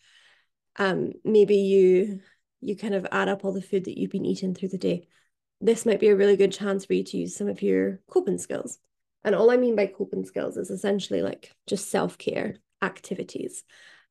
um 0.76 1.12
maybe 1.24 1.56
you 1.56 2.20
you 2.62 2.74
kind 2.74 2.94
of 2.94 3.06
add 3.12 3.28
up 3.28 3.44
all 3.44 3.52
the 3.52 3.60
food 3.60 3.84
that 3.84 3.98
you've 3.98 4.10
been 4.10 4.24
eating 4.24 4.54
through 4.54 4.70
the 4.70 4.78
day. 4.78 5.06
This 5.60 5.84
might 5.84 6.00
be 6.00 6.08
a 6.08 6.16
really 6.16 6.36
good 6.36 6.52
chance 6.52 6.86
for 6.86 6.94
you 6.94 7.04
to 7.04 7.18
use 7.18 7.36
some 7.36 7.48
of 7.48 7.60
your 7.60 8.00
coping 8.08 8.38
skills. 8.38 8.78
And 9.24 9.34
all 9.34 9.50
I 9.50 9.58
mean 9.58 9.76
by 9.76 9.86
coping 9.86 10.24
skills 10.24 10.56
is 10.56 10.70
essentially 10.70 11.20
like 11.20 11.52
just 11.66 11.90
self-care 11.90 12.56
activities 12.80 13.64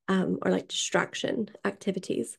um, 0.08 0.40
or 0.42 0.52
like 0.52 0.68
distraction 0.68 1.50
activities. 1.66 2.38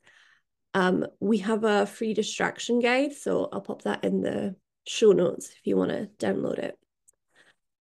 Um, 0.74 1.06
we 1.20 1.38
have 1.38 1.64
a 1.64 1.86
free 1.86 2.14
distraction 2.14 2.80
guide, 2.80 3.12
so 3.12 3.48
I'll 3.52 3.60
pop 3.60 3.82
that 3.82 4.04
in 4.04 4.20
the 4.20 4.56
show 4.86 5.12
notes 5.12 5.50
if 5.50 5.66
you 5.66 5.76
want 5.76 5.90
to 5.90 6.08
download 6.18 6.58
it. 6.58 6.78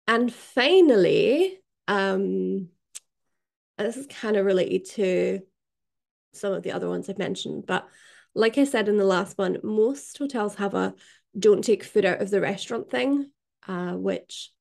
And 0.07 0.33
finally, 0.33 1.59
um, 1.87 2.69
this 3.77 3.97
is 3.97 4.07
kind 4.07 4.35
of 4.35 4.45
related 4.45 4.85
to 4.91 5.39
some 6.33 6.53
of 6.53 6.63
the 6.63 6.71
other 6.71 6.89
ones 6.89 7.09
I've 7.09 7.17
mentioned, 7.17 7.65
but 7.67 7.87
like 8.35 8.57
I 8.57 8.63
said 8.63 8.89
in 8.89 8.97
the 8.97 9.05
last 9.05 9.37
one, 9.37 9.59
most 9.63 10.17
hotels 10.17 10.55
have 10.55 10.73
a 10.73 10.95
don't 11.37 11.63
take 11.63 11.83
food 11.83 12.05
out 12.05 12.21
of 12.21 12.29
the 12.29 12.41
restaurant 12.41 12.89
thing, 12.89 13.31
uh, 13.67 13.93
which 13.93 14.51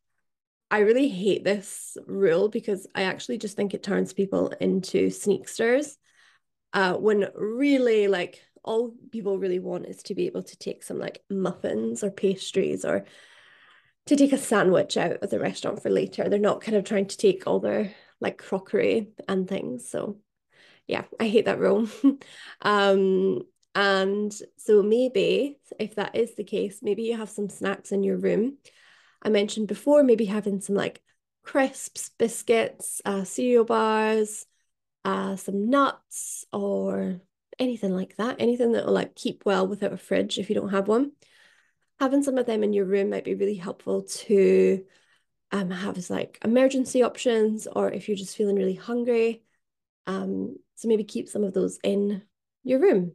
I 0.72 0.78
really 0.78 1.08
hate 1.08 1.44
this 1.44 1.98
rule 2.06 2.48
because 2.48 2.86
I 2.94 3.02
actually 3.02 3.36
just 3.36 3.56
think 3.56 3.74
it 3.74 3.82
turns 3.82 4.14
people 4.14 4.48
into 4.58 5.08
sneaksters. 5.08 5.98
Uh, 6.72 6.94
when 6.94 7.28
really 7.34 8.08
like 8.08 8.42
all 8.64 8.94
people 9.10 9.38
really 9.38 9.58
want 9.58 9.84
is 9.84 10.02
to 10.04 10.14
be 10.14 10.24
able 10.24 10.42
to 10.42 10.56
take 10.56 10.82
some 10.82 10.98
like 10.98 11.22
muffins 11.28 12.02
or 12.02 12.10
pastries 12.10 12.86
or 12.86 13.04
to 14.06 14.16
take 14.16 14.32
a 14.32 14.38
sandwich 14.38 14.96
out 14.96 15.22
of 15.22 15.28
the 15.28 15.38
restaurant 15.38 15.82
for 15.82 15.90
later. 15.90 16.26
They're 16.26 16.38
not 16.38 16.62
kind 16.62 16.78
of 16.78 16.84
trying 16.84 17.08
to 17.08 17.18
take 17.18 17.46
all 17.46 17.60
their 17.60 17.94
like 18.18 18.38
crockery 18.38 19.08
and 19.28 19.46
things. 19.46 19.90
So 19.90 20.20
yeah, 20.86 21.04
I 21.20 21.28
hate 21.28 21.44
that 21.44 21.58
rule. 21.58 21.86
um, 22.62 23.42
and 23.74 24.32
so 24.56 24.82
maybe 24.82 25.58
if 25.78 25.96
that 25.96 26.16
is 26.16 26.34
the 26.34 26.44
case, 26.44 26.78
maybe 26.80 27.02
you 27.02 27.18
have 27.18 27.28
some 27.28 27.50
snacks 27.50 27.92
in 27.92 28.02
your 28.02 28.16
room. 28.16 28.56
I 29.22 29.28
mentioned 29.28 29.68
before, 29.68 30.02
maybe 30.02 30.24
having 30.24 30.60
some 30.60 30.74
like 30.74 31.00
crisps, 31.42 32.10
biscuits, 32.18 33.00
uh, 33.04 33.24
cereal 33.24 33.64
bars, 33.64 34.46
uh, 35.04 35.36
some 35.36 35.70
nuts, 35.70 36.44
or 36.52 37.20
anything 37.58 37.94
like 37.94 38.16
that. 38.16 38.36
Anything 38.38 38.72
that 38.72 38.86
will 38.86 38.92
like 38.92 39.14
keep 39.14 39.44
well 39.44 39.66
without 39.66 39.92
a 39.92 39.96
fridge 39.96 40.38
if 40.38 40.48
you 40.48 40.54
don't 40.54 40.70
have 40.70 40.88
one. 40.88 41.12
Having 42.00 42.24
some 42.24 42.38
of 42.38 42.46
them 42.46 42.64
in 42.64 42.72
your 42.72 42.84
room 42.84 43.10
might 43.10 43.24
be 43.24 43.34
really 43.34 43.54
helpful 43.54 44.02
to 44.02 44.84
um, 45.52 45.70
have 45.70 45.98
as 45.98 46.10
like 46.10 46.38
emergency 46.44 47.02
options, 47.02 47.66
or 47.66 47.92
if 47.92 48.08
you're 48.08 48.16
just 48.16 48.36
feeling 48.36 48.56
really 48.56 48.74
hungry. 48.74 49.42
Um, 50.06 50.56
so 50.74 50.88
maybe 50.88 51.04
keep 51.04 51.28
some 51.28 51.44
of 51.44 51.54
those 51.54 51.78
in 51.84 52.22
your 52.64 52.80
room. 52.80 53.12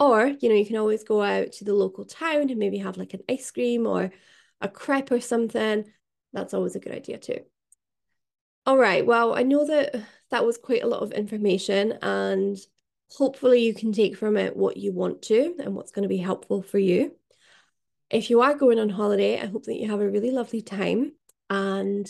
Or, 0.00 0.26
you 0.26 0.48
know, 0.48 0.54
you 0.56 0.66
can 0.66 0.78
always 0.78 1.04
go 1.04 1.22
out 1.22 1.52
to 1.52 1.64
the 1.64 1.74
local 1.74 2.04
town 2.04 2.50
and 2.50 2.56
maybe 2.56 2.78
have 2.78 2.96
like 2.96 3.14
an 3.14 3.22
ice 3.28 3.50
cream 3.52 3.86
or 3.86 4.10
a 4.62 4.68
crepe 4.68 5.10
or 5.10 5.20
something. 5.20 5.84
That's 6.32 6.54
always 6.54 6.76
a 6.76 6.80
good 6.80 6.94
idea 6.94 7.18
too. 7.18 7.40
All 8.64 8.78
right, 8.78 9.04
well, 9.04 9.34
I 9.34 9.42
know 9.42 9.66
that 9.66 9.96
that 10.30 10.46
was 10.46 10.56
quite 10.56 10.82
a 10.82 10.88
lot 10.88 11.02
of 11.02 11.12
information 11.12 11.98
and 12.00 12.56
hopefully 13.10 13.62
you 13.62 13.74
can 13.74 13.92
take 13.92 14.16
from 14.16 14.36
it 14.36 14.56
what 14.56 14.76
you 14.76 14.92
want 14.92 15.20
to 15.22 15.54
and 15.58 15.74
what's 15.74 15.90
going 15.90 16.04
to 16.04 16.08
be 16.08 16.16
helpful 16.18 16.62
for 16.62 16.78
you. 16.78 17.14
If 18.08 18.30
you 18.30 18.40
are 18.40 18.54
going 18.54 18.78
on 18.78 18.88
holiday, 18.88 19.40
I 19.40 19.46
hope 19.46 19.64
that 19.64 19.76
you 19.76 19.90
have 19.90 20.00
a 20.00 20.08
really 20.08 20.30
lovely 20.30 20.62
time. 20.62 21.12
And 21.50 22.08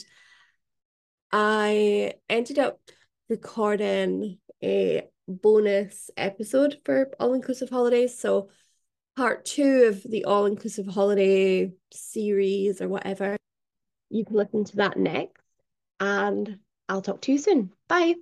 I 1.32 2.14
ended 2.28 2.58
up 2.58 2.80
recording 3.28 4.38
a 4.62 5.08
bonus 5.26 6.10
episode 6.16 6.78
for 6.84 7.10
all 7.18 7.34
inclusive 7.34 7.70
holidays. 7.70 8.18
So, 8.18 8.50
part 9.16 9.44
two 9.44 9.84
of 9.84 10.02
the 10.02 10.24
all 10.24 10.46
inclusive 10.46 10.86
holiday 10.86 11.72
series 11.92 12.80
or 12.80 12.88
whatever, 12.88 13.36
you 14.10 14.24
can 14.24 14.36
listen 14.36 14.64
to 14.64 14.76
that 14.76 14.96
next. 14.96 15.42
And 16.00 16.58
I'll 16.88 17.02
talk 17.02 17.20
to 17.22 17.32
you 17.32 17.38
soon. 17.38 17.72
Bye. 17.88 18.14